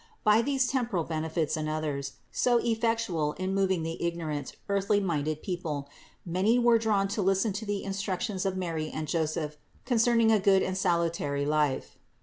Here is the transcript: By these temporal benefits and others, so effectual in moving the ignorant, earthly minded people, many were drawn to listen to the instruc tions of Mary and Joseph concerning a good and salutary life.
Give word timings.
By 0.23 0.41
these 0.41 0.65
temporal 0.65 1.03
benefits 1.03 1.55
and 1.55 1.69
others, 1.69 2.13
so 2.31 2.57
effectual 2.57 3.33
in 3.33 3.53
moving 3.53 3.83
the 3.83 4.01
ignorant, 4.03 4.55
earthly 4.67 4.99
minded 4.99 5.43
people, 5.43 5.87
many 6.25 6.57
were 6.57 6.79
drawn 6.79 7.07
to 7.09 7.21
listen 7.21 7.53
to 7.53 7.67
the 7.67 7.83
instruc 7.85 8.21
tions 8.21 8.43
of 8.43 8.57
Mary 8.57 8.89
and 8.89 9.07
Joseph 9.07 9.57
concerning 9.85 10.31
a 10.31 10.39
good 10.39 10.63
and 10.63 10.75
salutary 10.75 11.45
life. 11.45 11.99